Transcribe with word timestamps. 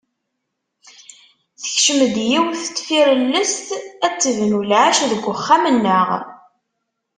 Tekcem-d 1.61 2.15
yiwet 2.29 2.63
n 2.67 2.73
tfirellest 2.77 3.67
ad 4.05 4.13
tebnu 4.21 4.59
lɛecc 4.69 5.01
deg 5.11 5.23
uxxam-nneɣ. 5.33 6.07